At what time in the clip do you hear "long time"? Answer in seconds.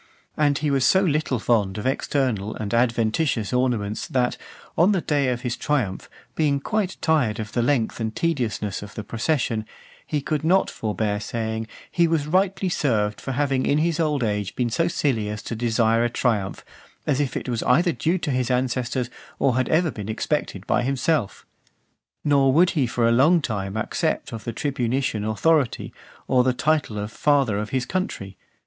23.11-23.77